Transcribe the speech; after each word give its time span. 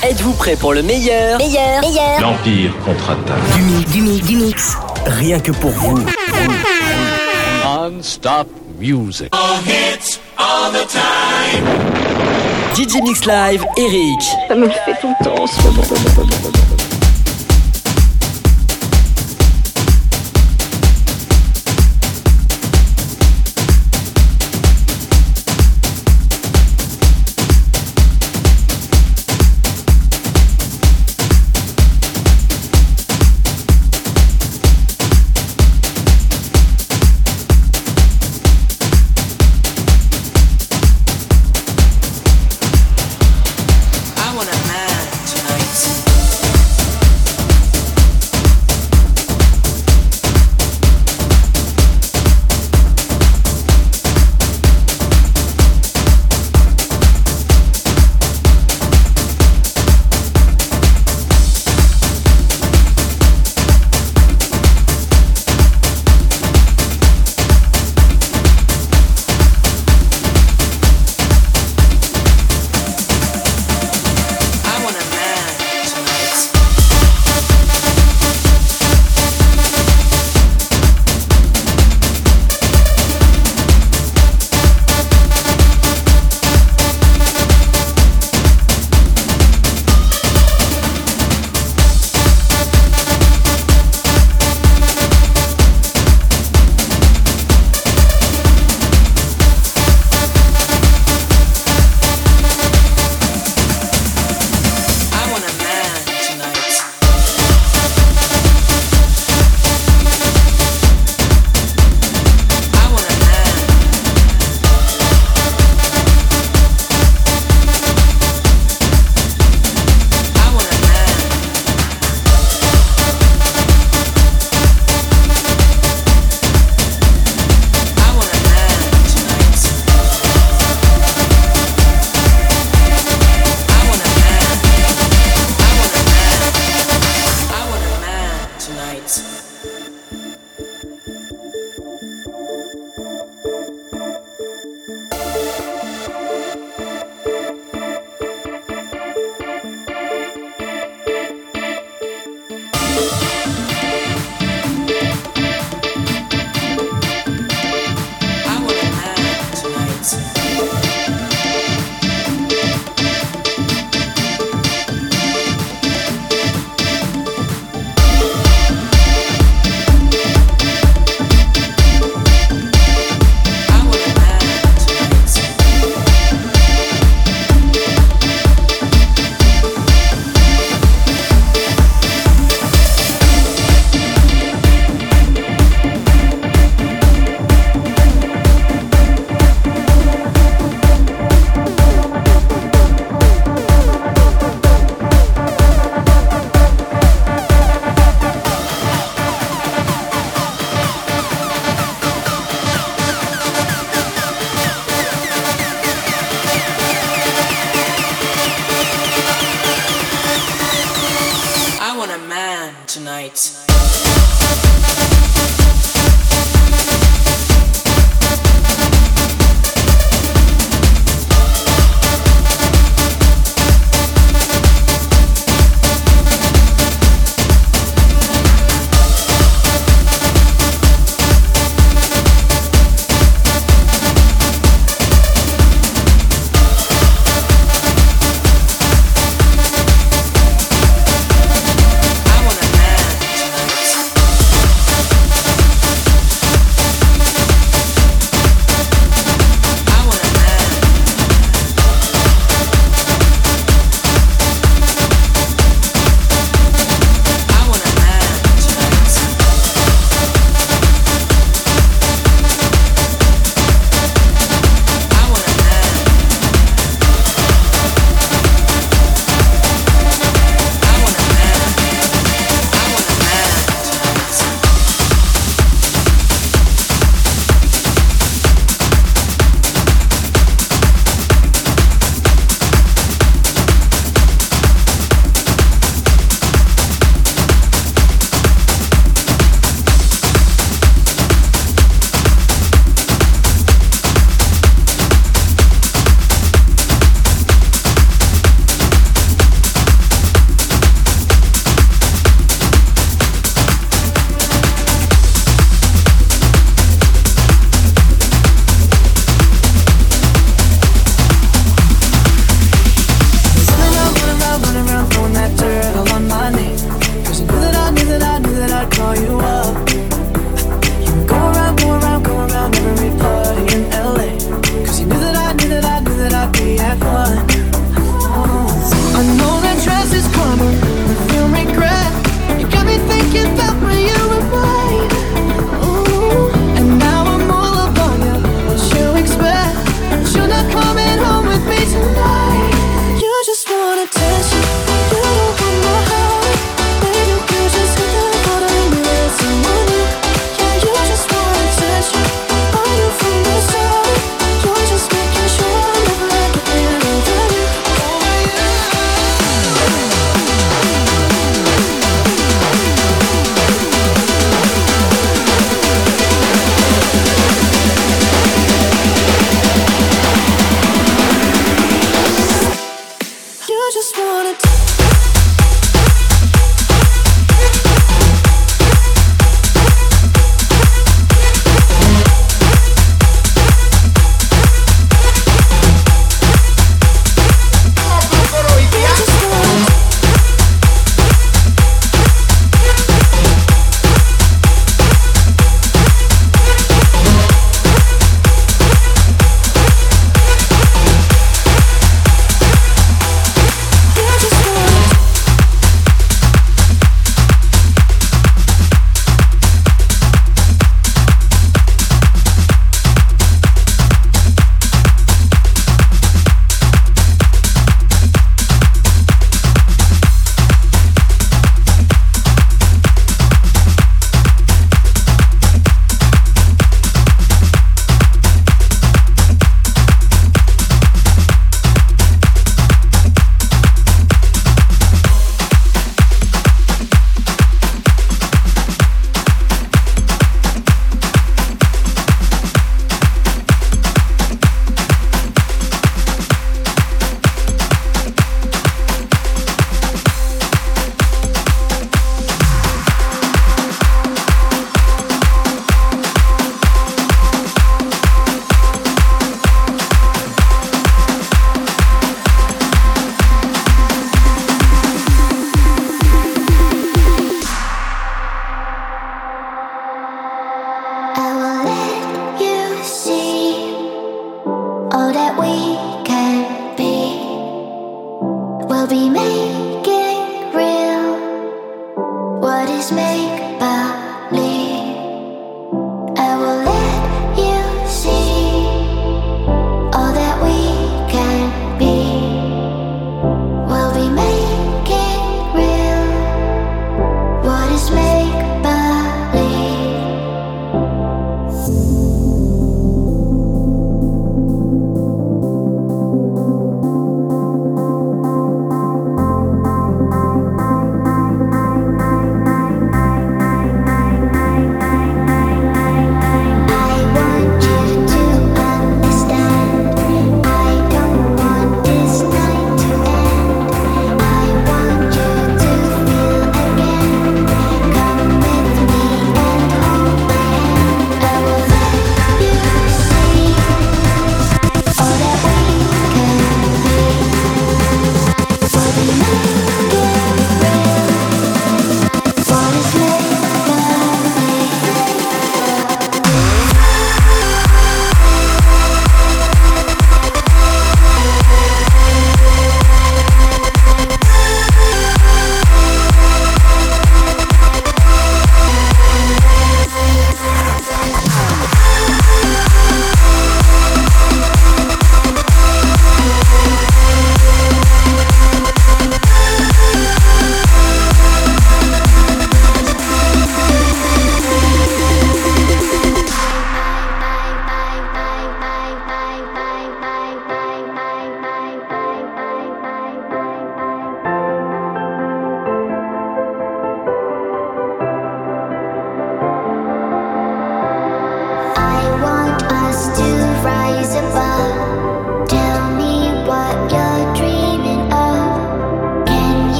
Êtes-vous 0.00 0.32
prêt 0.34 0.54
pour 0.54 0.74
le 0.74 0.82
meilleur 0.82 1.38
Meilleur, 1.38 1.80
meilleur. 1.80 2.20
L'Empire 2.20 2.72
contre-attaque. 2.84 3.56
Du 3.56 3.62
mix, 3.62 3.90
du 3.90 4.00
mix, 4.02 4.26
du 4.26 4.36
mix. 4.36 4.76
Rien 5.06 5.40
que 5.40 5.50
pour 5.50 5.70
vous. 5.72 5.98
Non-stop 7.64 8.46
music. 8.78 9.28
DJ 12.74 13.02
Mix 13.02 13.24
Live, 13.24 13.64
Eric. 13.76 14.22
Ça 14.46 14.54
me 14.54 14.66
le 14.66 14.70
fait 14.70 14.94
tout 15.00 15.12
le 15.18 15.24
temps 15.24 15.46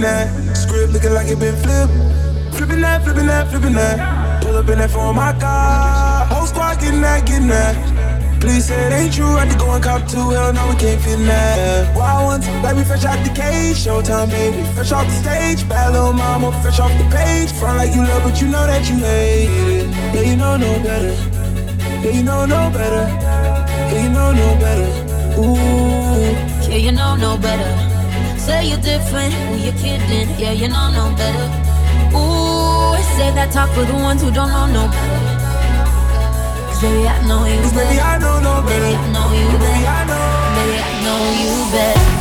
dipping 0.00 0.36
that. 0.46 0.56
Script 0.56 0.92
looking 0.92 1.12
like 1.12 1.28
it 1.28 1.38
been 1.38 1.56
flipped. 1.56 1.92
Flipping 2.56 2.80
that, 2.80 3.02
flipping 3.04 3.26
that, 3.26 3.48
flipping 3.48 3.74
that. 3.74 4.42
Pull 4.42 4.56
up 4.56 4.68
in 4.68 4.78
that 4.78 4.90
for 4.90 5.12
my 5.14 5.32
car. 5.38 6.26
Whole 6.26 6.46
squad 6.46 6.80
getting 6.80 7.00
that, 7.02 7.26
getting 7.26 7.48
that. 7.48 8.40
Please 8.40 8.66
say 8.66 8.86
it 8.86 8.92
ain't 8.92 9.12
true. 9.12 9.26
I 9.26 9.44
had 9.44 9.52
to 9.52 9.58
go 9.58 9.70
and 9.72 9.84
cop 9.84 10.08
two. 10.08 10.30
Hell 10.30 10.52
no, 10.52 10.68
we 10.68 10.76
can't 10.76 11.00
fit 11.02 11.20
in 11.20 11.26
that. 11.26 11.94
Wild 11.94 12.26
ones, 12.26 12.48
like 12.64 12.76
me 12.76 12.84
fresh 12.84 13.04
out 13.04 13.22
the 13.24 13.32
cage. 13.34 13.76
Showtime, 13.76 14.30
baby. 14.30 14.62
Fresh 14.74 14.92
off 14.92 15.06
the 15.06 15.12
stage. 15.12 15.68
Bad 15.68 15.92
little 15.92 16.14
mama, 16.14 16.50
fresh 16.62 16.80
off 16.80 16.92
the 16.96 17.04
page. 17.14 17.52
Front 17.52 17.76
like 17.78 17.94
you 17.94 18.02
love, 18.02 18.22
but 18.22 18.40
you 18.40 18.48
know 18.48 18.66
that 18.66 18.88
you 18.88 18.96
hate 18.96 19.50
it. 19.52 19.86
Yeah, 20.14 20.22
you 20.22 20.36
know 20.36 20.56
no 20.56 20.72
better. 20.82 21.12
Yeah, 22.02 22.12
you 22.16 22.22
know 22.22 22.46
no 22.46 22.70
better. 22.72 23.04
Yeah, 23.92 24.02
you 24.04 24.08
know 24.08 24.32
no 24.32 24.48
better. 24.64 24.88
Ooh. 25.40 26.70
Yeah, 26.70 26.76
you 26.76 26.92
know 26.92 27.16
no 27.16 27.36
better. 27.36 27.79
Say 28.50 28.66
you're 28.66 28.78
different, 28.78 29.32
who 29.32 29.54
you 29.64 29.70
kidding? 29.70 30.28
Yeah, 30.36 30.50
you 30.50 30.66
know 30.66 30.90
no 30.90 31.14
better. 31.14 31.46
Ooh, 32.18 32.98
say 33.14 33.30
that 33.30 33.52
talk 33.52 33.70
for 33.70 33.84
the 33.84 33.94
ones 33.94 34.22
who 34.22 34.30
don't 34.32 34.50
know 34.50 34.66
no 34.66 34.84
better. 34.90 35.22
Cause 36.66 36.82
baby, 36.82 37.06
I 37.06 37.28
know 37.28 37.46
you 37.46 37.60
Cause 37.62 37.72
baby, 37.72 38.00
I 38.00 38.18
know 38.18 38.40
no 38.42 38.54
better. 38.66 38.82
Baby, 38.82 38.96
I 38.96 39.12
know 39.14 39.30
you 39.38 39.46
Baby, 39.46 39.62
better. 39.62 39.86
I 39.86 40.02
know. 40.10 40.26
Baby, 40.58 40.78
I 40.82 40.92
know 41.06 41.20
you 41.38 41.70
better. 41.70 42.19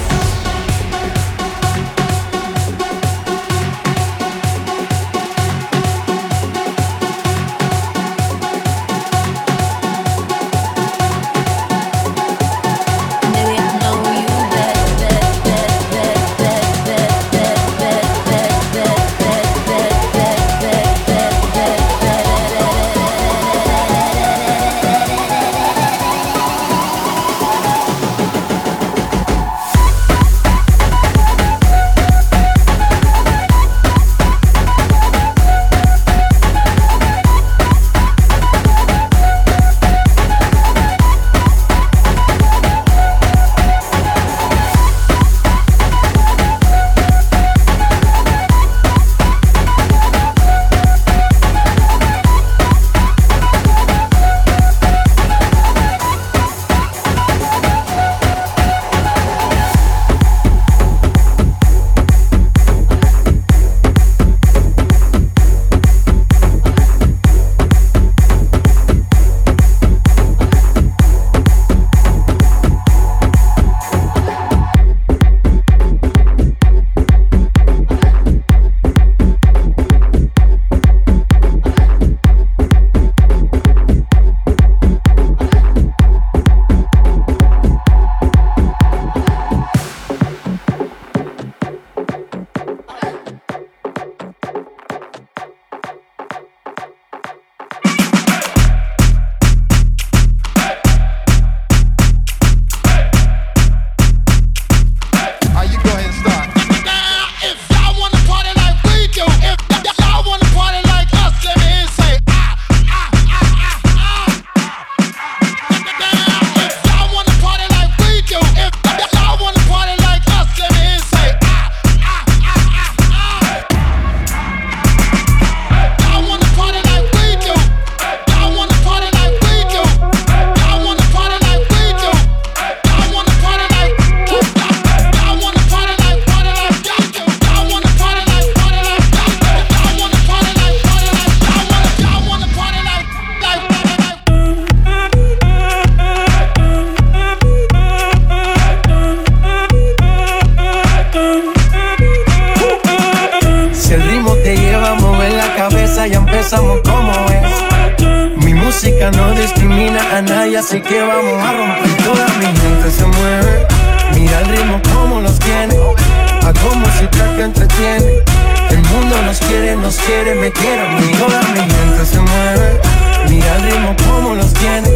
Ya 156.09 156.17
empezamos 156.17 156.79
como 156.81 157.11
es. 157.29 158.43
Mi 158.43 158.53
música 158.53 159.11
no 159.11 159.31
discrimina 159.33 160.17
a 160.17 160.21
nadie, 160.21 160.57
así 160.57 160.81
que 160.81 161.01
vamos 161.01 161.43
a 161.43 161.51
romper. 161.51 162.03
Toda 162.03 162.25
mi 162.39 162.45
gente 162.45 162.91
se 162.91 163.05
mueve. 163.05 163.67
Mira 164.15 164.39
el 164.41 164.47
ritmo 164.47 164.81
como 164.93 165.21
los 165.21 165.37
tiene. 165.39 165.75
Hago 165.75 166.75
música 166.75 167.35
que 167.35 167.43
entretiene. 167.43 168.23
El 168.71 168.81
mundo 168.83 169.21
nos 169.23 169.39
quiere, 169.39 169.75
nos 169.75 169.97
quiere, 169.97 170.35
me 170.35 170.51
quiere. 170.51 170.81
a 170.81 170.89
mí. 170.99 171.11
Toda 171.17 171.41
mi 171.53 171.59
gente 171.59 172.05
se 172.05 172.19
mueve. 172.19 172.81
Mira 173.29 173.55
el 173.57 173.63
ritmo 173.63 173.95
como 174.07 174.35
los 174.35 174.53
tiene. 174.53 174.89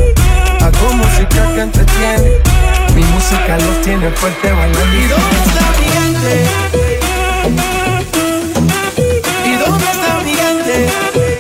Hago 0.62 0.94
música 0.94 1.48
que 1.54 1.62
entretiene. 1.62 2.32
Mi 2.96 3.04
música 3.04 3.58
los 3.58 3.82
tiene 3.82 4.10
fuerte 4.12 4.52
bailando. 4.52 5.16
way. 10.74 11.33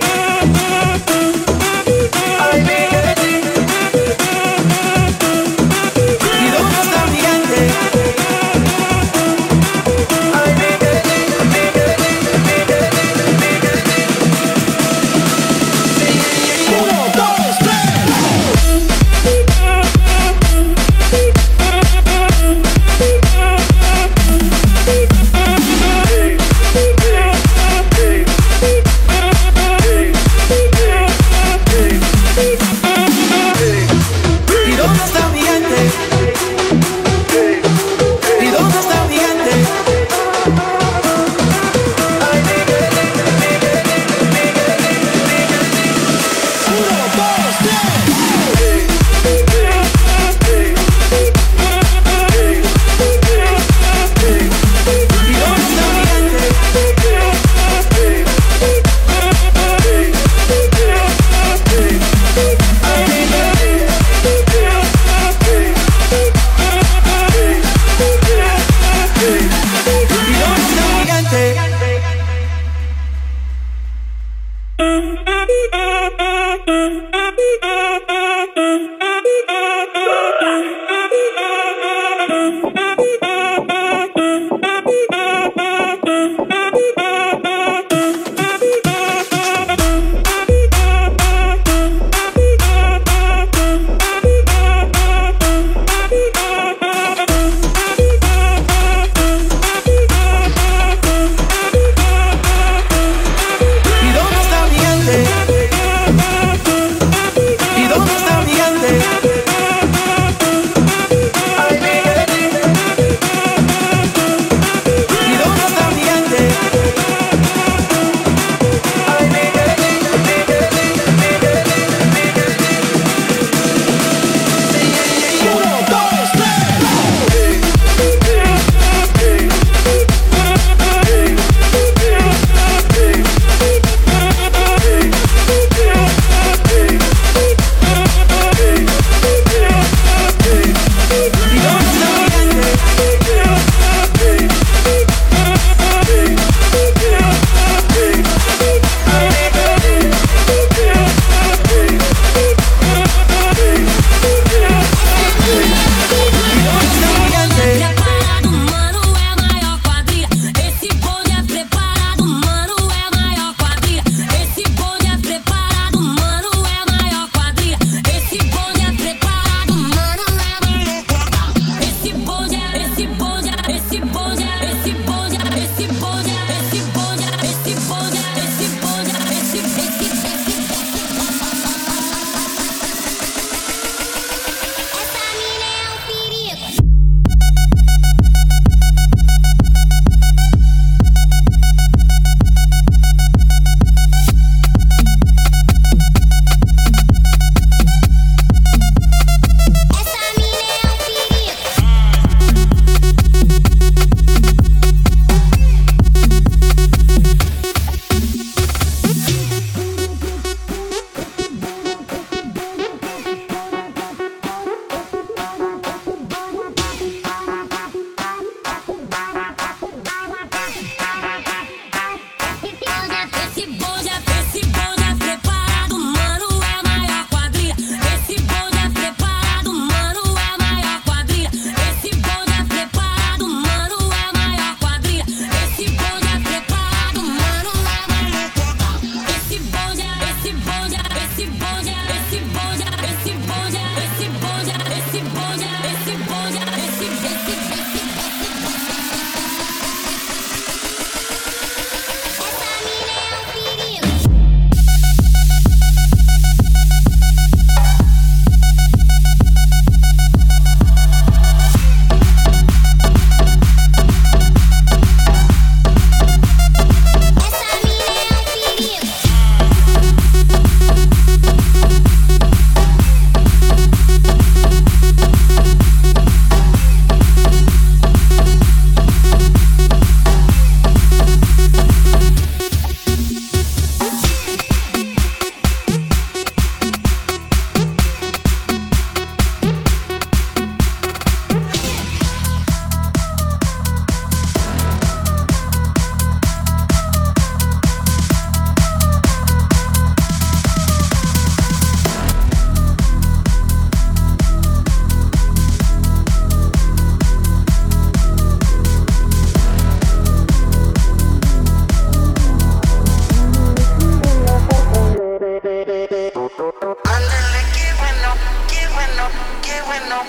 bueno, 319.24 319.62
qué 319.62 319.82
bueno. 319.86 320.22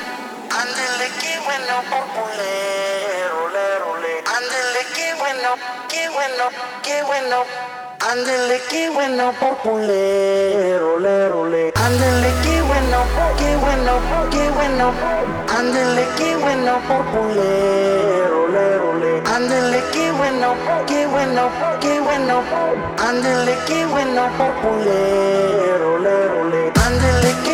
Ándele, 0.50 1.10
qué 1.20 1.38
bueno, 1.44 1.82
populero, 1.90 3.48
lero, 3.50 3.96
le. 4.00 4.22
Ándele, 4.36 4.82
qué 4.94 5.14
bueno, 5.18 5.48
qué 5.88 6.08
bueno, 6.10 6.44
qué 6.82 7.02
bueno. 7.02 7.44
Ándele, 8.00 8.60
qué 8.70 8.90
bueno, 8.90 9.32
populero, 9.40 10.98
lero, 11.00 11.46
le. 11.46 11.72
Ándele, 11.74 12.30
qué 12.42 12.62
bueno, 12.62 12.98
qué 13.38 13.56
bueno, 13.56 14.00
qué 14.30 14.50
bueno. 14.50 14.92
Ándele, 15.58 16.06
qué 16.16 16.36
bueno, 16.36 16.80
populero, 16.86 18.48
lero, 18.48 18.94
le. 18.94 19.22
Ándele, 19.34 19.82
qué 19.92 20.12
bueno, 20.12 20.54
qué 20.86 21.06
bueno, 21.06 21.50
qué 21.80 22.00
bueno. 22.00 22.42
Ándele, 22.98 23.56
qué 23.66 23.86
bueno, 23.86 24.28
populero, 24.38 25.98
lero, 25.98 26.44
le. 26.44 26.72
Ándele, 26.86 27.34
qué 27.44 27.53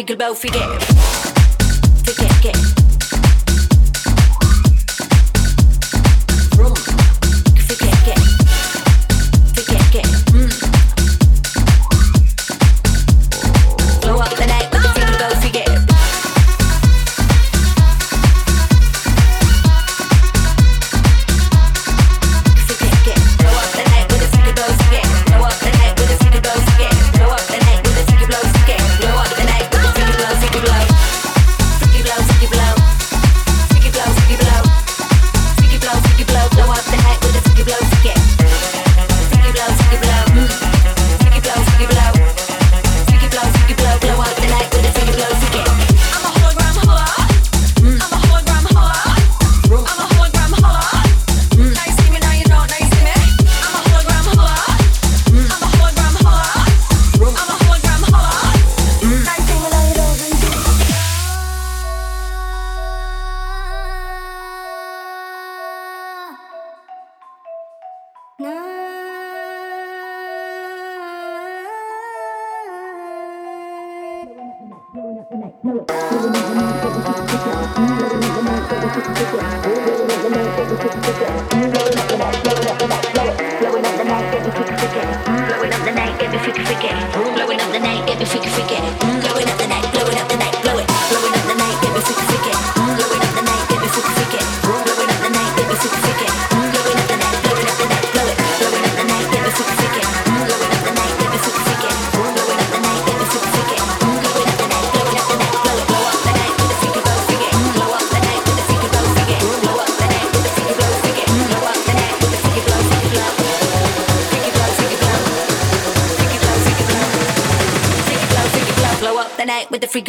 freak 0.00 0.10
about 0.10 0.38
forget. 0.38 0.89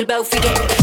about 0.04 0.26
forget. 0.28 0.81